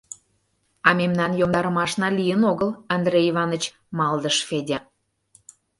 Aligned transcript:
—А 0.87 0.89
мемнан 0.99 1.31
йомдарымашна 1.39 2.07
лийын 2.17 2.41
огыл, 2.51 2.69
Андрей 2.95 3.25
Иваныч,— 3.31 3.63
малдыш 3.97 4.37
Федя. 4.47 4.79